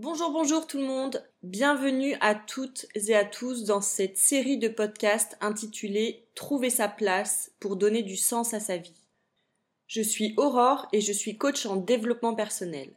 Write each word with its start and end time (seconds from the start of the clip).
Bonjour, 0.00 0.30
bonjour 0.30 0.68
tout 0.68 0.78
le 0.78 0.84
monde. 0.84 1.24
Bienvenue 1.42 2.14
à 2.20 2.36
toutes 2.36 2.86
et 2.94 3.16
à 3.16 3.24
tous 3.24 3.64
dans 3.64 3.80
cette 3.80 4.16
série 4.16 4.56
de 4.56 4.68
podcasts 4.68 5.36
intitulée 5.40 6.24
Trouver 6.36 6.70
sa 6.70 6.86
place 6.86 7.50
pour 7.58 7.74
donner 7.74 8.04
du 8.04 8.16
sens 8.16 8.54
à 8.54 8.60
sa 8.60 8.76
vie. 8.76 9.02
Je 9.88 10.00
suis 10.00 10.34
Aurore 10.36 10.86
et 10.92 11.00
je 11.00 11.12
suis 11.12 11.36
coach 11.36 11.66
en 11.66 11.74
développement 11.74 12.36
personnel. 12.36 12.92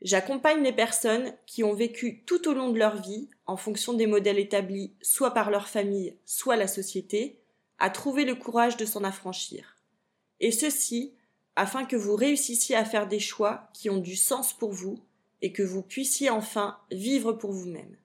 J'accompagne 0.00 0.62
les 0.62 0.72
personnes 0.72 1.34
qui 1.44 1.62
ont 1.62 1.74
vécu 1.74 2.22
tout 2.24 2.48
au 2.48 2.54
long 2.54 2.70
de 2.70 2.78
leur 2.78 3.02
vie, 3.02 3.28
en 3.44 3.58
fonction 3.58 3.92
des 3.92 4.06
modèles 4.06 4.38
établis 4.38 4.94
soit 5.02 5.34
par 5.34 5.50
leur 5.50 5.68
famille, 5.68 6.16
soit 6.24 6.56
la 6.56 6.68
société, 6.68 7.38
à 7.78 7.90
trouver 7.90 8.24
le 8.24 8.34
courage 8.34 8.78
de 8.78 8.86
s'en 8.86 9.04
affranchir. 9.04 9.76
Et 10.40 10.52
ceci 10.52 11.12
afin 11.54 11.84
que 11.84 11.96
vous 11.96 12.16
réussissiez 12.16 12.76
à 12.76 12.86
faire 12.86 13.08
des 13.08 13.20
choix 13.20 13.68
qui 13.74 13.90
ont 13.90 13.98
du 13.98 14.16
sens 14.16 14.54
pour 14.54 14.72
vous 14.72 14.98
et 15.44 15.52
que 15.52 15.62
vous 15.62 15.82
puissiez 15.82 16.30
enfin 16.30 16.78
vivre 16.90 17.34
pour 17.34 17.52
vous-même. 17.52 17.98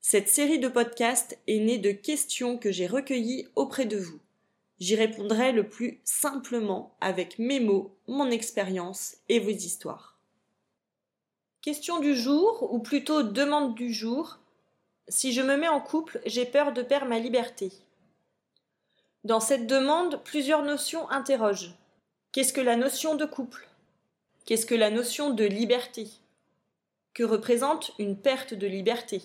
Cette 0.00 0.28
série 0.28 0.58
de 0.58 0.66
podcasts 0.66 1.38
est 1.46 1.60
née 1.60 1.78
de 1.78 1.92
questions 1.92 2.58
que 2.58 2.72
j'ai 2.72 2.88
recueillies 2.88 3.46
auprès 3.54 3.86
de 3.86 3.96
vous. 3.96 4.18
J'y 4.80 4.96
répondrai 4.96 5.52
le 5.52 5.68
plus 5.68 6.00
simplement 6.02 6.96
avec 7.00 7.38
mes 7.38 7.60
mots, 7.60 7.96
mon 8.08 8.32
expérience 8.32 9.18
et 9.28 9.38
vos 9.38 9.50
histoires. 9.50 10.18
Question 11.62 12.00
du 12.00 12.16
jour, 12.16 12.68
ou 12.74 12.80
plutôt 12.80 13.22
demande 13.22 13.76
du 13.76 13.92
jour. 13.92 14.40
Si 15.06 15.32
je 15.32 15.42
me 15.42 15.56
mets 15.56 15.68
en 15.68 15.80
couple, 15.80 16.20
j'ai 16.26 16.46
peur 16.46 16.72
de 16.72 16.82
perdre 16.82 17.06
ma 17.06 17.20
liberté. 17.20 17.70
Dans 19.22 19.40
cette 19.40 19.68
demande, 19.68 20.20
plusieurs 20.24 20.64
notions 20.64 21.08
interrogent. 21.10 21.76
Qu'est-ce 22.32 22.52
que 22.52 22.60
la 22.60 22.74
notion 22.74 23.14
de 23.14 23.24
couple? 23.24 23.68
Qu'est-ce 24.46 24.66
que 24.66 24.74
la 24.74 24.90
notion 24.90 25.30
de 25.30 25.44
liberté? 25.44 26.08
Que 27.16 27.24
représente 27.24 27.92
une 27.98 28.14
perte 28.14 28.52
de 28.52 28.66
liberté. 28.66 29.22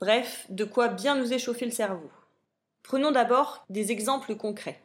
Bref, 0.00 0.44
de 0.50 0.64
quoi 0.64 0.88
bien 0.88 1.14
nous 1.14 1.32
échauffer 1.32 1.64
le 1.64 1.70
cerveau. 1.70 2.10
Prenons 2.82 3.10
d'abord 3.10 3.64
des 3.70 3.90
exemples 3.90 4.36
concrets. 4.36 4.82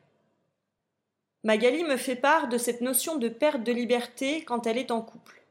Magali 1.43 1.83
me 1.83 1.97
fait 1.97 2.15
part 2.15 2.47
de 2.47 2.57
cette 2.57 2.79
notion 2.79 3.17
de 3.17 3.27
perte 3.27 3.63
de 3.63 3.73
liberté 3.73 4.45
quand 4.45 4.65
elle 4.65 4.77
est 4.77 4.91
en 4.91 5.01
couple. 5.01 5.43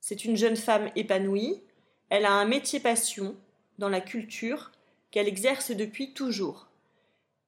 C'est 0.00 0.24
une 0.24 0.38
jeune 0.38 0.56
femme 0.56 0.90
épanouie, 0.96 1.60
elle 2.08 2.24
a 2.24 2.32
un 2.32 2.46
métier 2.46 2.80
passion 2.80 3.36
dans 3.76 3.90
la 3.90 4.00
culture 4.00 4.72
qu'elle 5.10 5.28
exerce 5.28 5.70
depuis 5.70 6.14
toujours. 6.14 6.68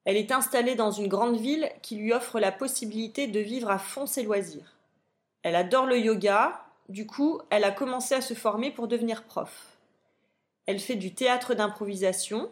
Elle 0.05 0.15
est 0.15 0.31
installée 0.31 0.75
dans 0.75 0.91
une 0.91 1.07
grande 1.07 1.37
ville 1.37 1.71
qui 1.81 1.95
lui 1.95 2.13
offre 2.13 2.39
la 2.39 2.51
possibilité 2.51 3.25
de 3.25 3.39
vivre 3.39 3.71
à 3.71 3.79
fond 3.79 4.05
ses 4.05 4.21
loisirs. 4.21 4.77
Elle 5.41 5.55
adore 5.55 5.87
le 5.87 5.97
yoga, 5.97 6.68
du 6.89 7.05
coup, 7.05 7.39
elle 7.51 7.63
a 7.63 7.71
commencé 7.71 8.15
à 8.15 8.21
se 8.21 8.33
former 8.33 8.71
pour 8.71 8.87
devenir 8.87 9.23
prof. 9.23 9.77
Elle 10.65 10.79
fait 10.79 10.95
du 10.95 11.13
théâtre 11.13 11.53
d'improvisation. 11.53 12.49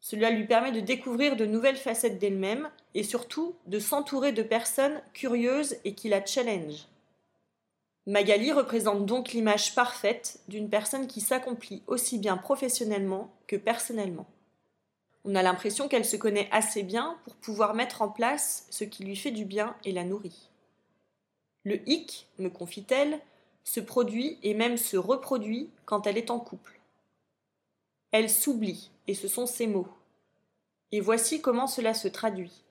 Cela 0.00 0.30
lui 0.30 0.46
permet 0.46 0.72
de 0.72 0.80
découvrir 0.80 1.36
de 1.36 1.44
nouvelles 1.44 1.76
facettes 1.76 2.18
d'elle-même 2.18 2.70
et 2.94 3.02
surtout 3.02 3.54
de 3.66 3.78
s'entourer 3.78 4.32
de 4.32 4.42
personnes 4.42 5.00
curieuses 5.12 5.76
et 5.84 5.94
qui 5.94 6.08
la 6.08 6.24
challenge. 6.24 6.86
Magali 8.06 8.52
représente 8.52 9.04
donc 9.04 9.32
l'image 9.32 9.74
parfaite 9.74 10.40
d'une 10.48 10.70
personne 10.70 11.06
qui 11.06 11.20
s'accomplit 11.20 11.82
aussi 11.86 12.18
bien 12.18 12.38
professionnellement 12.38 13.30
que 13.46 13.56
personnellement. 13.56 14.26
On 15.26 15.34
a 15.34 15.42
l'impression 15.42 15.88
qu'elle 15.88 16.06
se 16.06 16.16
connaît 16.16 16.48
assez 16.52 16.82
bien 16.82 17.18
pour 17.24 17.34
pouvoir 17.34 17.74
mettre 17.74 18.00
en 18.00 18.08
place 18.08 18.66
ce 18.70 18.84
qui 18.84 19.04
lui 19.04 19.16
fait 19.16 19.30
du 19.30 19.44
bien 19.44 19.76
et 19.84 19.92
la 19.92 20.04
nourrit. 20.04 20.48
Le 21.64 21.86
hic, 21.86 22.28
me 22.38 22.48
confie-t-elle, 22.48 23.20
se 23.68 23.80
produit 23.80 24.38
et 24.42 24.54
même 24.54 24.78
se 24.78 24.96
reproduit 24.96 25.68
quand 25.84 26.06
elle 26.06 26.16
est 26.16 26.30
en 26.30 26.40
couple. 26.40 26.80
Elle 28.12 28.30
s'oublie, 28.30 28.90
et 29.06 29.14
ce 29.14 29.28
sont 29.28 29.44
ses 29.44 29.66
mots. 29.66 29.88
Et 30.90 31.00
voici 31.00 31.42
comment 31.42 31.66
cela 31.66 31.92
se 31.92 32.08
traduit. 32.08 32.64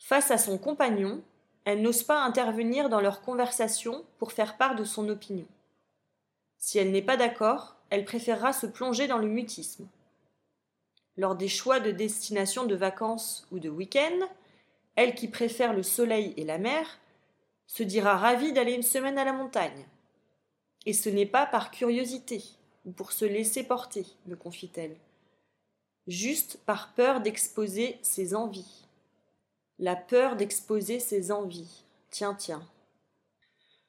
Face 0.00 0.32
à 0.32 0.38
son 0.38 0.58
compagnon, 0.58 1.22
elle 1.64 1.82
n'ose 1.82 2.02
pas 2.02 2.24
intervenir 2.24 2.88
dans 2.88 3.00
leur 3.00 3.22
conversation 3.22 4.04
pour 4.18 4.32
faire 4.32 4.56
part 4.56 4.74
de 4.74 4.82
son 4.82 5.08
opinion. 5.08 5.46
Si 6.58 6.78
elle 6.78 6.90
n'est 6.90 7.00
pas 7.00 7.16
d'accord, 7.16 7.76
elle 7.90 8.04
préférera 8.04 8.52
se 8.52 8.66
plonger 8.66 9.06
dans 9.06 9.18
le 9.18 9.28
mutisme. 9.28 9.86
Lors 11.16 11.36
des 11.36 11.48
choix 11.48 11.78
de 11.78 11.92
destination 11.92 12.64
de 12.64 12.74
vacances 12.74 13.46
ou 13.52 13.60
de 13.60 13.68
week-end, 13.68 14.26
elle 14.96 15.14
qui 15.14 15.28
préfère 15.28 15.72
le 15.72 15.84
soleil 15.84 16.34
et 16.36 16.44
la 16.44 16.58
mer, 16.58 16.98
se 17.66 17.82
dira 17.82 18.16
ravie 18.16 18.52
d'aller 18.52 18.72
une 18.72 18.82
semaine 18.82 19.18
à 19.18 19.24
la 19.24 19.32
montagne. 19.32 19.86
Et 20.84 20.92
ce 20.92 21.08
n'est 21.08 21.26
pas 21.26 21.46
par 21.46 21.70
curiosité 21.70 22.42
ou 22.84 22.92
pour 22.92 23.12
se 23.12 23.24
laisser 23.24 23.64
porter, 23.64 24.06
me 24.26 24.36
confie-t-elle, 24.36 24.96
juste 26.06 26.58
par 26.64 26.94
peur 26.94 27.20
d'exposer 27.20 27.98
ses 28.02 28.34
envies. 28.34 28.86
La 29.78 29.96
peur 29.96 30.36
d'exposer 30.36 31.00
ses 31.00 31.32
envies. 31.32 31.84
Tiens, 32.10 32.34
tiens. 32.34 32.66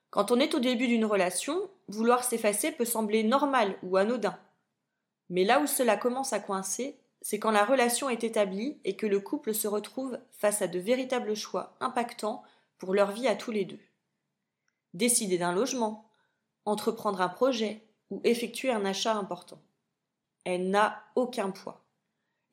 Quand 0.10 0.32
on 0.32 0.40
est 0.40 0.56
au 0.56 0.60
début 0.60 0.88
d'une 0.88 1.06
relation, 1.06 1.70
vouloir 1.88 2.24
s'effacer 2.24 2.72
peut 2.72 2.86
sembler 2.86 3.24
normal 3.24 3.78
ou 3.84 3.98
anodin. 3.98 4.38
Mais 5.30 5.44
là 5.44 5.60
où 5.60 5.68
cela 5.68 5.96
commence 5.96 6.34
à 6.34 6.40
coincer, 6.40 6.98
c'est 7.22 7.40
quand 7.40 7.52
la 7.52 7.66
relation 7.66 8.10
est 8.10 8.24
établie 8.24 8.80
et 8.84 8.96
que 8.96 9.06
le 9.06 9.20
couple 9.20 9.54
se 9.54 9.68
retrouve 9.68 10.20
face 10.32 10.62
à 10.62 10.68
de 10.68 10.80
véritables 10.80 11.36
choix 11.36 11.76
impactants 11.80 12.44
pour 12.78 12.94
leur 12.94 13.12
vie 13.12 13.28
à 13.28 13.36
tous 13.36 13.52
les 13.52 13.66
deux. 13.66 13.80
Décider 14.94 15.38
d'un 15.38 15.54
logement, 15.54 16.10
entreprendre 16.66 17.22
un 17.22 17.30
projet 17.30 17.84
ou 18.10 18.22
effectuer 18.24 18.72
un 18.72 18.86
achat 18.86 19.16
important. 19.16 19.62
Elle 20.44 20.70
n'a 20.70 21.04
aucun 21.16 21.52
poids, 21.52 21.86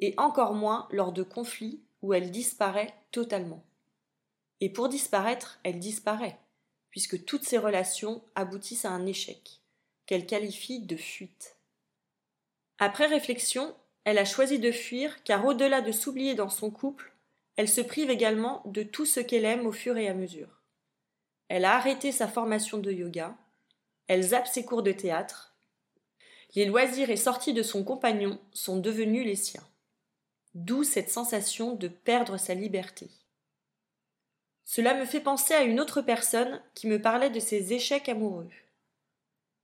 et 0.01 0.15
encore 0.17 0.55
moins 0.55 0.89
lors 0.91 1.13
de 1.13 1.23
conflits 1.23 1.83
où 2.03 2.13
elle 2.13 2.31
disparaît 2.31 2.95
totalement. 3.13 3.65
Et 4.61 4.71
pour 4.71 4.89
disparaître, 4.89 5.59
elle 5.63 5.79
disparaît, 5.79 6.39
puisque 6.91 7.25
toutes 7.25 7.45
ces 7.45 7.59
relations 7.59 8.23
aboutissent 8.35 8.85
à 8.85 8.91
un 8.91 9.07
échec, 9.07 9.61
qu'elle 10.07 10.27
qualifie 10.27 10.81
de 10.81 10.97
fuite. 10.97 11.57
Après 12.79 13.07
réflexion, 13.07 13.75
elle 14.05 14.19
a 14.19 14.25
choisi 14.25 14.59
de 14.59 14.71
fuir 14.71 15.23
car 15.25 15.45
au-delà 15.47 15.81
de 15.81 15.93
s'oublier 15.93 16.35
dans 16.35 16.51
son 16.51 16.71
couple, 16.71 17.14
elle 17.57 17.69
se 17.69 17.81
prive 17.81 18.11
également 18.11 18.63
de 18.67 18.83
tout 18.83 19.07
ce 19.07 19.21
qu'elle 19.21 19.45
aime 19.45 19.67
au 19.67 19.73
fur 19.73 19.97
et 19.97 20.09
à 20.09 20.15
mesure. 20.15 20.63
Elle 21.49 21.65
a 21.65 21.77
arrêté 21.77 22.11
sa 22.11 22.27
formation 22.27 22.79
de 22.79 22.91
yoga, 22.91 23.37
elle 24.07 24.23
zappe 24.23 24.47
ses 24.47 24.65
cours 24.65 24.83
de 24.83 24.93
théâtre. 24.93 25.55
Les 26.55 26.67
loisirs 26.67 27.11
et 27.11 27.17
sorties 27.17 27.53
de 27.53 27.63
son 27.63 27.85
compagnon 27.85 28.39
sont 28.53 28.79
devenus 28.79 29.25
les 29.25 29.37
siens. 29.37 29.67
D'où 30.55 30.85
cette 30.85 31.11
sensation 31.11 31.75
de 31.75 31.89
perdre 31.89 32.37
sa 32.37 32.55
liberté. 32.55 33.11
Cela 34.65 34.95
me 34.95 35.05
fait 35.05 35.21
penser 35.21 35.53
à 35.53 35.63
une 35.63 35.81
autre 35.81 36.01
personne 36.01 36.63
qui 36.75 36.87
me 36.87 37.01
parlait 37.01 37.31
de 37.31 37.41
ses 37.41 37.73
échecs 37.73 38.09
amoureux. 38.09 38.49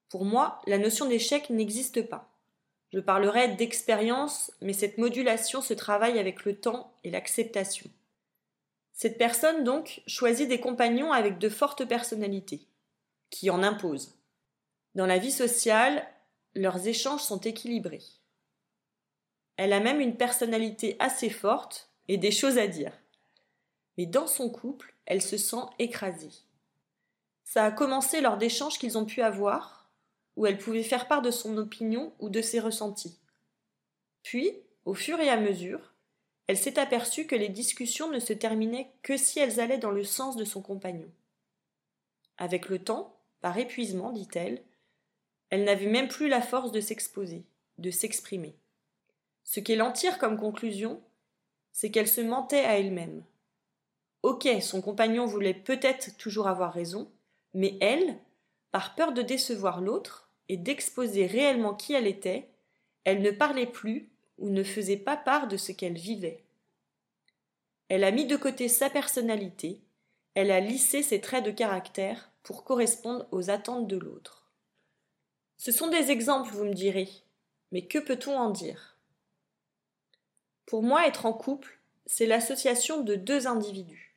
Pour 0.08 0.24
moi, 0.24 0.60
la 0.66 0.78
notion 0.78 1.06
d'échec 1.06 1.48
n'existe 1.50 2.02
pas. 2.02 2.29
Je 2.92 2.98
parlerai 2.98 3.54
d'expérience, 3.54 4.50
mais 4.60 4.72
cette 4.72 4.98
modulation 4.98 5.60
se 5.62 5.74
travaille 5.74 6.18
avec 6.18 6.44
le 6.44 6.58
temps 6.58 6.92
et 7.04 7.10
l'acceptation. 7.10 7.88
Cette 8.92 9.16
personne, 9.16 9.64
donc, 9.64 10.02
choisit 10.06 10.48
des 10.48 10.60
compagnons 10.60 11.12
avec 11.12 11.38
de 11.38 11.48
fortes 11.48 11.84
personnalités, 11.84 12.66
qui 13.30 13.48
en 13.48 13.62
imposent. 13.62 14.18
Dans 14.94 15.06
la 15.06 15.18
vie 15.18 15.30
sociale, 15.32 16.04
leurs 16.54 16.88
échanges 16.88 17.22
sont 17.22 17.40
équilibrés. 17.40 18.02
Elle 19.56 19.72
a 19.72 19.80
même 19.80 20.00
une 20.00 20.16
personnalité 20.16 20.96
assez 20.98 21.30
forte 21.30 21.90
et 22.08 22.18
des 22.18 22.32
choses 22.32 22.58
à 22.58 22.66
dire. 22.66 22.92
Mais 23.96 24.06
dans 24.06 24.26
son 24.26 24.50
couple, 24.50 24.94
elle 25.06 25.22
se 25.22 25.36
sent 25.36 25.62
écrasée. 25.78 26.32
Ça 27.44 27.64
a 27.64 27.70
commencé 27.70 28.20
lors 28.20 28.36
d'échanges 28.36 28.78
qu'ils 28.78 28.98
ont 28.98 29.04
pu 29.04 29.22
avoir, 29.22 29.79
où 30.36 30.46
elle 30.46 30.58
pouvait 30.58 30.82
faire 30.82 31.08
part 31.08 31.22
de 31.22 31.30
son 31.30 31.56
opinion 31.56 32.12
ou 32.18 32.28
de 32.28 32.40
ses 32.40 32.60
ressentis. 32.60 33.18
Puis, 34.22 34.52
au 34.84 34.94
fur 34.94 35.20
et 35.20 35.28
à 35.28 35.38
mesure, 35.38 35.94
elle 36.46 36.58
s'est 36.58 36.78
aperçue 36.78 37.26
que 37.26 37.36
les 37.36 37.48
discussions 37.48 38.10
ne 38.10 38.18
se 38.18 38.32
terminaient 38.32 38.92
que 39.02 39.16
si 39.16 39.38
elles 39.38 39.60
allaient 39.60 39.78
dans 39.78 39.90
le 39.90 40.04
sens 40.04 40.36
de 40.36 40.44
son 40.44 40.62
compagnon. 40.62 41.08
Avec 42.38 42.68
le 42.68 42.78
temps, 42.78 43.16
par 43.40 43.56
épuisement, 43.58 44.10
dit-elle, 44.10 44.62
elle 45.50 45.64
n'avait 45.64 45.86
même 45.86 46.08
plus 46.08 46.28
la 46.28 46.40
force 46.40 46.72
de 46.72 46.80
s'exposer, 46.80 47.44
de 47.78 47.90
s'exprimer. 47.90 48.56
Ce 49.44 49.60
qu'elle 49.60 49.82
en 49.82 49.92
tire 49.92 50.18
comme 50.18 50.38
conclusion, 50.38 51.02
c'est 51.72 51.90
qu'elle 51.90 52.08
se 52.08 52.20
mentait 52.20 52.64
à 52.64 52.78
elle-même. 52.78 53.22
Ok, 54.22 54.48
son 54.60 54.82
compagnon 54.82 55.26
voulait 55.26 55.54
peut-être 55.54 56.16
toujours 56.16 56.46
avoir 56.46 56.72
raison, 56.72 57.10
mais 57.54 57.78
elle, 57.80 58.18
par 58.72 58.94
peur 58.94 59.12
de 59.12 59.22
décevoir 59.22 59.80
l'autre, 59.80 60.30
et 60.48 60.56
d'exposer 60.56 61.26
réellement 61.26 61.74
qui 61.74 61.92
elle 61.92 62.08
était, 62.08 62.50
elle 63.04 63.22
ne 63.22 63.30
parlait 63.30 63.68
plus 63.68 64.10
ou 64.38 64.50
ne 64.50 64.64
faisait 64.64 64.96
pas 64.96 65.16
part 65.16 65.46
de 65.46 65.56
ce 65.56 65.70
qu'elle 65.70 65.96
vivait. 65.96 66.42
Elle 67.88 68.02
a 68.02 68.10
mis 68.10 68.26
de 68.26 68.36
côté 68.36 68.68
sa 68.68 68.90
personnalité, 68.90 69.80
elle 70.34 70.50
a 70.50 70.58
lissé 70.58 71.04
ses 71.04 71.20
traits 71.20 71.44
de 71.44 71.52
caractère 71.52 72.32
pour 72.42 72.64
correspondre 72.64 73.28
aux 73.30 73.48
attentes 73.48 73.86
de 73.86 73.96
l'autre. 73.96 74.50
Ce 75.56 75.70
sont 75.70 75.88
des 75.88 76.10
exemples, 76.10 76.50
vous 76.52 76.64
me 76.64 76.74
direz, 76.74 77.08
mais 77.70 77.86
que 77.86 77.98
peut-on 77.98 78.36
en 78.36 78.50
dire? 78.50 78.96
Pour 80.66 80.82
moi, 80.82 81.06
être 81.06 81.26
en 81.26 81.32
couple, 81.32 81.78
c'est 82.06 82.26
l'association 82.26 83.02
de 83.02 83.14
deux 83.14 83.46
individus. 83.46 84.16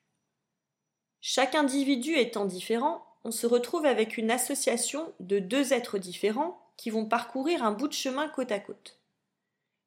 Chaque 1.22 1.54
individu 1.54 2.16
étant 2.16 2.46
différent, 2.46 3.06
on 3.24 3.32
se 3.32 3.48
retrouve 3.48 3.86
avec 3.86 4.18
une 4.18 4.32
association 4.32 5.14
de 5.20 5.40
deux 5.40 5.74
êtres 5.74 5.98
différents 5.98 6.60
qui 6.78 6.90
vont 6.90 7.06
parcourir 7.06 7.64
un 7.64 7.72
bout 7.72 7.88
de 7.88 7.94
chemin 7.94 8.28
côte 8.28 8.52
à 8.52 8.60
côte. 8.60 9.00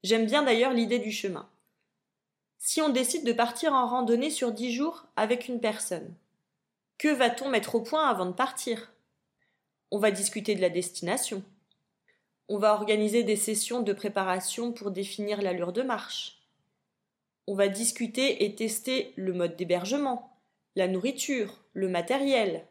J'aime 0.03 0.27
bien 0.27 0.43
d'ailleurs 0.43 0.73
l'idée 0.73 0.99
du 0.99 1.13
chemin. 1.13 1.49
Si 2.59 2.81
on 2.81 2.89
décide 2.89 3.25
de 3.25 3.33
partir 3.33 3.75
en 3.75 3.87
randonnée 3.87 4.31
sur 4.31 4.53
dix 4.53 4.73
jours 4.73 5.07
avec 5.17 5.49
une 5.49 5.61
personne, 5.61 6.15
que 6.99 7.09
va-t-on 7.09 7.51
mettre 7.51 7.75
au 7.75 7.83
point 7.83 8.09
avant 8.09 8.27
de 8.27 8.33
partir? 8.33 8.93
On 9.91 9.99
va 9.99 10.11
discuter 10.11 10.55
de 10.55 10.63
la 10.63 10.71
destination. 10.71 11.45
On 12.49 12.59
va 12.59 12.73
organiser 12.73 13.23
des 13.23 13.37
sessions 13.37 13.83
de 13.83 13.93
préparation 13.93 14.73
pour 14.73 14.91
définir 14.91 15.43
l'allure 15.43 15.73
de 15.73 15.83
marche. 15.83 16.39
On 17.47 17.55
va 17.55 17.69
discuter 17.69 18.45
et 18.45 18.55
tester 18.55 19.13
le 19.17 19.33
mode 19.33 19.57
d'hébergement, 19.57 20.37
la 20.75 20.89
nourriture, 20.89 21.63
le 21.75 21.89
matériel. 21.89 22.67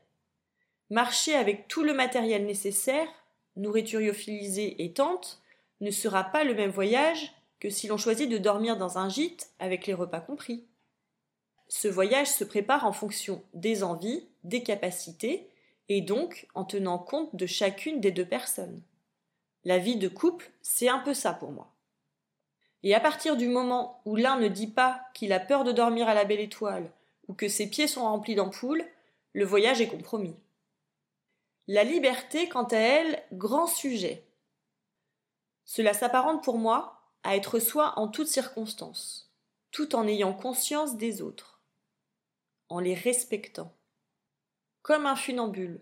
Marcher 0.90 1.36
avec 1.36 1.68
tout 1.68 1.84
le 1.84 1.94
matériel 1.94 2.46
nécessaire, 2.46 3.08
nourriture 3.56 4.00
lyophilisée 4.00 4.84
et 4.84 4.94
tente, 4.94 5.42
ne 5.82 5.92
sera 5.92 6.24
pas 6.24 6.44
le 6.44 6.54
même 6.54 6.70
voyage 6.70 7.34
que 7.60 7.70
si 7.70 7.88
l'on 7.88 7.98
choisit 7.98 8.30
de 8.30 8.38
dormir 8.38 8.78
dans 8.78 8.98
un 8.98 9.10
gîte 9.10 9.50
avec 9.60 9.88
les 9.88 9.94
repas 9.94 10.20
compris. 10.20 10.66
Ce 11.68 11.88
voyage 11.88 12.28
se 12.28 12.44
prépare 12.44 12.86
en 12.86 12.92
fonction 12.92 13.44
des 13.54 13.84
envies, 13.84 14.28
des 14.44 14.62
capacités, 14.62 15.50
et 15.90 16.02
donc 16.02 16.48
en 16.54 16.64
tenant 16.64 17.00
compte 17.00 17.36
de 17.36 17.46
chacune 17.46 18.00
des 18.00 18.12
deux 18.12 18.26
personnes. 18.26 18.82
La 19.64 19.80
vie 19.80 19.96
de 19.96 20.08
couple, 20.08 20.52
c'est 20.62 20.90
un 20.90 21.00
peu 21.00 21.14
ça 21.14 21.34
pour 21.34 21.52
moi. 21.52 21.72
Et 22.84 22.94
à 22.94 23.00
partir 23.00 23.36
du 23.36 23.48
moment 23.48 24.02
où 24.06 24.16
l'un 24.16 24.38
ne 24.38 24.48
dit 24.48 24.68
pas 24.68 25.02
qu'il 25.16 25.34
a 25.34 25.40
peur 25.40 25.64
de 25.64 25.72
dormir 25.72 26.08
à 26.08 26.14
la 26.14 26.26
belle 26.26 26.40
étoile 26.40 26.92
ou 27.28 27.34
que 27.34 27.48
ses 27.48 27.68
pieds 27.68 27.88
sont 27.88 28.04
remplis 28.04 28.36
d'ampoules, 28.36 28.86
le 29.34 29.46
voyage 29.46 29.82
est 29.82 29.88
compromis. 29.88 30.36
La 31.68 31.84
liberté, 31.84 32.48
quant 32.48 32.66
à 32.66 32.78
elle, 32.78 33.24
grand 33.34 33.66
sujet. 33.66 34.24
Cela 35.64 35.96
s'apparente 35.96 36.44
pour 36.44 36.60
moi 36.60 37.02
à 37.24 37.36
être 37.36 37.58
soi 37.58 37.98
en 37.98 38.08
toutes 38.08 38.28
circonstances, 38.28 39.34
tout 39.72 39.96
en 39.96 40.08
ayant 40.08 40.34
conscience 40.34 40.96
des 40.96 41.24
autres, 41.24 41.60
en 42.70 42.80
les 42.80 42.94
respectant. 42.94 43.74
Comme 44.84 45.08
un 45.08 45.16
funambule, 45.16 45.82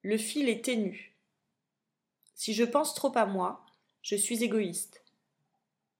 le 0.00 0.16
fil 0.16 0.48
est 0.48 0.64
ténu. 0.64 1.14
Si 2.34 2.54
je 2.54 2.64
pense 2.64 2.94
trop 2.94 3.12
à 3.18 3.26
moi, 3.26 3.66
je 4.00 4.16
suis 4.16 4.42
égoïste. 4.42 5.04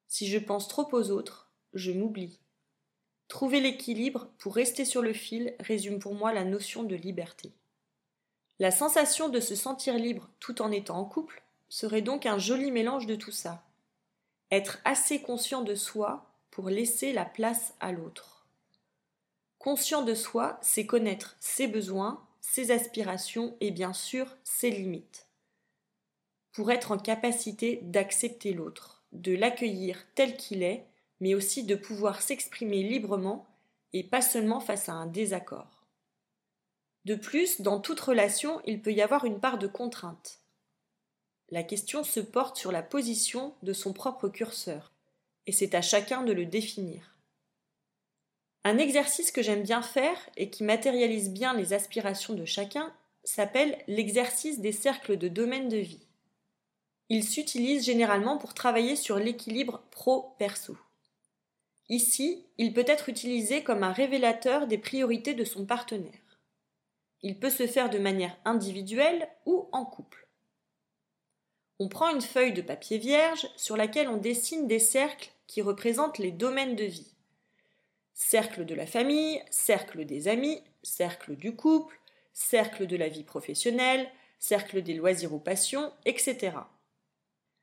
Si 0.08 0.26
je 0.26 0.38
pense 0.38 0.68
trop 0.68 0.88
aux 0.92 1.10
autres, 1.10 1.52
je 1.74 1.92
m'oublie. 1.92 2.40
Trouver 3.28 3.60
l'équilibre 3.60 4.30
pour 4.38 4.54
rester 4.54 4.86
sur 4.86 5.02
le 5.02 5.12
fil 5.12 5.54
résume 5.60 5.98
pour 5.98 6.14
moi 6.14 6.32
la 6.32 6.44
notion 6.44 6.82
de 6.82 6.96
liberté. 6.96 7.52
La 8.62 8.70
sensation 8.70 9.28
de 9.28 9.40
se 9.40 9.56
sentir 9.56 9.98
libre 9.98 10.30
tout 10.38 10.62
en 10.62 10.70
étant 10.70 10.96
en 10.96 11.04
couple 11.04 11.42
serait 11.68 12.00
donc 12.00 12.26
un 12.26 12.38
joli 12.38 12.70
mélange 12.70 13.08
de 13.08 13.16
tout 13.16 13.32
ça. 13.32 13.64
Être 14.52 14.78
assez 14.84 15.20
conscient 15.20 15.62
de 15.62 15.74
soi 15.74 16.30
pour 16.52 16.68
laisser 16.68 17.12
la 17.12 17.24
place 17.24 17.74
à 17.80 17.90
l'autre. 17.90 18.46
Conscient 19.58 20.02
de 20.02 20.14
soi, 20.14 20.60
c'est 20.62 20.86
connaître 20.86 21.34
ses 21.40 21.66
besoins, 21.66 22.24
ses 22.40 22.70
aspirations 22.70 23.56
et 23.60 23.72
bien 23.72 23.92
sûr 23.92 24.28
ses 24.44 24.70
limites. 24.70 25.26
Pour 26.52 26.70
être 26.70 26.92
en 26.92 26.98
capacité 26.98 27.80
d'accepter 27.82 28.52
l'autre, 28.52 29.02
de 29.10 29.34
l'accueillir 29.34 29.98
tel 30.14 30.36
qu'il 30.36 30.62
est, 30.62 30.86
mais 31.18 31.34
aussi 31.34 31.64
de 31.64 31.74
pouvoir 31.74 32.22
s'exprimer 32.22 32.84
librement 32.84 33.44
et 33.92 34.04
pas 34.04 34.22
seulement 34.22 34.60
face 34.60 34.88
à 34.88 34.92
un 34.92 35.06
désaccord. 35.06 35.81
De 37.04 37.14
plus, 37.14 37.60
dans 37.60 37.80
toute 37.80 38.00
relation, 38.00 38.60
il 38.64 38.80
peut 38.80 38.92
y 38.92 39.02
avoir 39.02 39.24
une 39.24 39.40
part 39.40 39.58
de 39.58 39.66
contrainte. 39.66 40.40
La 41.50 41.62
question 41.62 42.04
se 42.04 42.20
porte 42.20 42.56
sur 42.56 42.72
la 42.72 42.82
position 42.82 43.54
de 43.62 43.72
son 43.72 43.92
propre 43.92 44.28
curseur, 44.28 44.92
et 45.46 45.52
c'est 45.52 45.74
à 45.74 45.82
chacun 45.82 46.22
de 46.22 46.32
le 46.32 46.46
définir. 46.46 47.16
Un 48.64 48.78
exercice 48.78 49.32
que 49.32 49.42
j'aime 49.42 49.64
bien 49.64 49.82
faire 49.82 50.16
et 50.36 50.48
qui 50.48 50.62
matérialise 50.62 51.30
bien 51.30 51.52
les 51.54 51.72
aspirations 51.72 52.34
de 52.34 52.44
chacun 52.44 52.92
s'appelle 53.24 53.76
l'exercice 53.88 54.60
des 54.60 54.72
cercles 54.72 55.18
de 55.18 55.28
domaine 55.28 55.68
de 55.68 55.78
vie. 55.78 56.06
Il 57.08 57.24
s'utilise 57.24 57.84
généralement 57.84 58.38
pour 58.38 58.54
travailler 58.54 58.94
sur 58.94 59.18
l'équilibre 59.18 59.82
pro-perso. 59.90 60.76
Ici, 61.88 62.46
il 62.56 62.72
peut 62.72 62.84
être 62.86 63.08
utilisé 63.08 63.62
comme 63.62 63.82
un 63.82 63.92
révélateur 63.92 64.66
des 64.66 64.78
priorités 64.78 65.34
de 65.34 65.44
son 65.44 65.66
partenaire. 65.66 66.21
Il 67.22 67.38
peut 67.38 67.50
se 67.50 67.66
faire 67.66 67.88
de 67.88 67.98
manière 67.98 68.36
individuelle 68.44 69.28
ou 69.46 69.68
en 69.72 69.84
couple. 69.84 70.26
On 71.78 71.88
prend 71.88 72.10
une 72.10 72.20
feuille 72.20 72.52
de 72.52 72.62
papier 72.62 72.98
vierge 72.98 73.48
sur 73.56 73.76
laquelle 73.76 74.08
on 74.08 74.16
dessine 74.16 74.66
des 74.66 74.78
cercles 74.78 75.30
qui 75.46 75.62
représentent 75.62 76.18
les 76.18 76.32
domaines 76.32 76.76
de 76.76 76.84
vie. 76.84 77.14
Cercle 78.14 78.64
de 78.64 78.74
la 78.74 78.86
famille, 78.86 79.42
cercle 79.50 80.04
des 80.04 80.28
amis, 80.28 80.62
cercle 80.82 81.36
du 81.36 81.56
couple, 81.56 81.98
cercle 82.32 82.86
de 82.86 82.96
la 82.96 83.08
vie 83.08 83.24
professionnelle, 83.24 84.08
cercle 84.38 84.82
des 84.82 84.94
loisirs 84.94 85.32
ou 85.32 85.38
passions, 85.38 85.92
etc. 86.04 86.52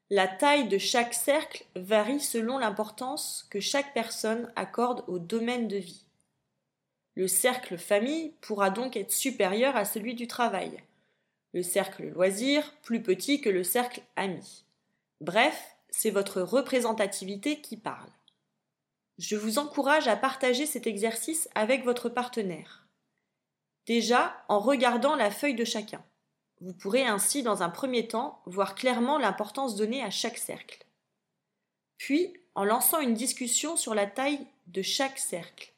La 0.09 0.27
taille 0.27 0.67
de 0.67 0.77
chaque 0.77 1.13
cercle 1.13 1.65
varie 1.75 2.19
selon 2.19 2.57
l'importance 2.57 3.45
que 3.50 3.59
chaque 3.59 3.94
personne 3.94 4.51
accorde 4.55 5.03
au 5.07 5.19
domaine 5.19 5.67
de 5.67 5.77
vie. 5.77 6.08
Le 7.19 7.27
cercle 7.27 7.77
famille 7.77 8.31
pourra 8.39 8.69
donc 8.69 8.95
être 8.95 9.12
supérieur 9.12 9.75
à 9.75 9.83
celui 9.83 10.16
du 10.16 10.25
travail, 10.25 10.81
le 11.51 11.62
cercle 11.63 12.07
loisir 12.07 12.74
plus 12.81 13.04
petit 13.04 13.42
que 13.42 13.50
le 13.50 13.66
cercle 13.66 14.01
ami. 14.16 14.63
Bref, 15.19 15.75
c'est 15.89 16.12
votre 16.12 16.42
représentativité 16.42 17.60
qui 17.60 17.75
parle. 17.75 18.10
Je 19.18 19.36
vous 19.36 19.60
encourage 19.60 20.07
à 20.07 20.16
partager 20.16 20.66
cet 20.66 20.88
exercice 20.88 21.50
avec 21.56 21.83
votre 21.83 22.07
partenaire. 22.07 22.88
Déjà, 23.86 24.42
en 24.48 24.60
regardant 24.60 25.18
la 25.18 25.30
feuille 25.30 25.56
de 25.56 25.65
chacun. 25.65 26.01
Vous 26.62 26.72
pourrez 26.72 27.06
ainsi, 27.06 27.44
dans 27.44 27.63
un 27.63 27.69
premier 27.69 28.07
temps, 28.07 28.42
voir 28.45 28.75
clairement 28.75 29.17
l'importance 29.17 29.75
donnée 29.75 30.01
à 30.01 30.10
chaque 30.10 30.38
cercle. 30.38 30.86
Puis, 31.98 32.34
en 32.55 32.63
lançant 32.63 33.01
une 33.01 33.13
discussion 33.13 33.75
sur 33.75 33.93
la 33.93 34.08
taille 34.08 34.48
de 34.67 34.82
chaque 34.82 35.20
cercle. 35.20 35.74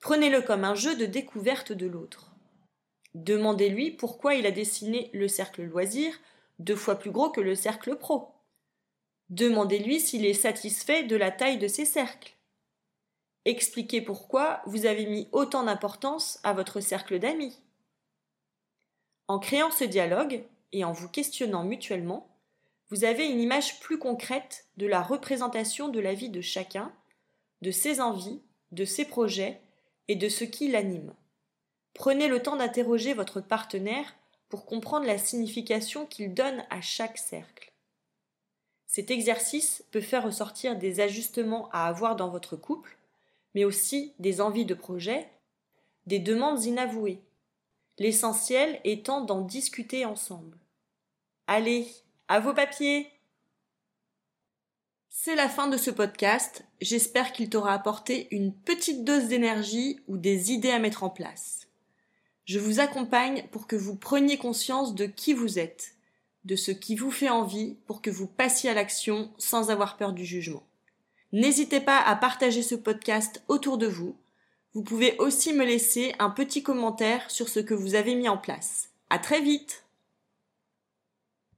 Prenez-le 0.00 0.42
comme 0.42 0.64
un 0.64 0.74
jeu 0.74 0.96
de 0.96 1.06
découverte 1.06 1.72
de 1.72 1.86
l'autre. 1.86 2.32
Demandez-lui 3.14 3.90
pourquoi 3.90 4.34
il 4.34 4.46
a 4.46 4.50
dessiné 4.50 5.10
le 5.12 5.28
cercle 5.28 5.62
loisir 5.62 6.18
deux 6.58 6.76
fois 6.76 6.98
plus 6.98 7.10
gros 7.10 7.30
que 7.30 7.40
le 7.40 7.54
cercle 7.54 7.96
pro. 7.96 8.32
Demandez-lui 9.30 10.00
s'il 10.00 10.24
est 10.24 10.34
satisfait 10.34 11.02
de 11.02 11.16
la 11.16 11.30
taille 11.30 11.58
de 11.58 11.68
ses 11.68 11.84
cercles. 11.84 12.34
Expliquez 13.44 14.00
pourquoi 14.00 14.62
vous 14.66 14.86
avez 14.86 15.06
mis 15.06 15.28
autant 15.32 15.64
d'importance 15.64 16.38
à 16.42 16.52
votre 16.52 16.80
cercle 16.80 17.18
d'amis. 17.18 17.60
En 19.26 19.38
créant 19.38 19.70
ce 19.70 19.84
dialogue 19.84 20.44
et 20.72 20.84
en 20.84 20.92
vous 20.92 21.08
questionnant 21.08 21.64
mutuellement, 21.64 22.28
vous 22.90 23.04
avez 23.04 23.26
une 23.26 23.40
image 23.40 23.80
plus 23.80 23.98
concrète 23.98 24.66
de 24.76 24.86
la 24.86 25.02
représentation 25.02 25.88
de 25.88 26.00
la 26.00 26.14
vie 26.14 26.30
de 26.30 26.40
chacun, 26.40 26.92
de 27.62 27.70
ses 27.70 28.00
envies, 28.00 28.42
de 28.72 28.84
ses 28.84 29.04
projets 29.04 29.60
et 30.08 30.16
de 30.16 30.28
ce 30.28 30.44
qui 30.44 30.68
l'anime. 30.68 31.14
Prenez 31.94 32.28
le 32.28 32.42
temps 32.42 32.56
d'interroger 32.56 33.14
votre 33.14 33.40
partenaire 33.40 34.14
pour 34.48 34.66
comprendre 34.66 35.06
la 35.06 35.18
signification 35.18 36.06
qu'il 36.06 36.34
donne 36.34 36.64
à 36.70 36.80
chaque 36.80 37.18
cercle. 37.18 37.72
Cet 38.86 39.10
exercice 39.10 39.84
peut 39.90 40.00
faire 40.00 40.24
ressortir 40.24 40.76
des 40.76 41.00
ajustements 41.00 41.68
à 41.72 41.86
avoir 41.86 42.16
dans 42.16 42.30
votre 42.30 42.56
couple, 42.56 42.96
mais 43.54 43.64
aussi 43.64 44.14
des 44.18 44.40
envies 44.40 44.64
de 44.64 44.74
projet, 44.74 45.28
des 46.06 46.18
demandes 46.18 46.64
inavouées. 46.64 47.20
L'essentiel 47.98 48.80
étant 48.84 49.20
d'en 49.20 49.42
discuter 49.42 50.06
ensemble. 50.06 50.56
Allez, 51.46 51.86
à 52.28 52.40
vos 52.40 52.54
papiers 52.54 53.10
C'est 55.10 55.34
la 55.34 55.48
fin 55.48 55.68
de 55.68 55.78
ce 55.78 55.90
podcast. 55.90 56.64
J'espère 56.80 57.32
qu'il 57.32 57.48
t'aura 57.48 57.72
apporté 57.72 58.28
une 58.30 58.52
petite 58.54 59.04
dose 59.04 59.24
d'énergie 59.28 60.00
ou 60.06 60.18
des 60.18 60.52
idées 60.52 60.70
à 60.70 60.78
mettre 60.78 61.02
en 61.02 61.08
place. 61.08 61.66
Je 62.44 62.58
vous 62.58 62.78
accompagne 62.78 63.46
pour 63.50 63.66
que 63.66 63.76
vous 63.76 63.96
preniez 63.96 64.36
conscience 64.36 64.94
de 64.94 65.06
qui 65.06 65.32
vous 65.32 65.58
êtes, 65.58 65.94
de 66.44 66.56
ce 66.56 66.70
qui 66.70 66.94
vous 66.94 67.10
fait 67.10 67.30
envie 67.30 67.76
pour 67.86 68.02
que 68.02 68.10
vous 68.10 68.26
passiez 68.26 68.70
à 68.70 68.74
l'action 68.74 69.32
sans 69.38 69.70
avoir 69.70 69.96
peur 69.96 70.12
du 70.12 70.26
jugement. 70.26 70.66
N'hésitez 71.32 71.80
pas 71.80 71.98
à 71.98 72.14
partager 72.14 72.62
ce 72.62 72.74
podcast 72.74 73.42
autour 73.48 73.78
de 73.78 73.86
vous. 73.86 74.14
Vous 74.74 74.82
pouvez 74.82 75.16
aussi 75.18 75.54
me 75.54 75.64
laisser 75.64 76.14
un 76.18 76.30
petit 76.30 76.62
commentaire 76.62 77.30
sur 77.30 77.48
ce 77.48 77.60
que 77.60 77.74
vous 77.74 77.94
avez 77.94 78.14
mis 78.14 78.28
en 78.28 78.38
place. 78.38 78.90
À 79.08 79.18
très 79.18 79.40
vite! 79.40 79.87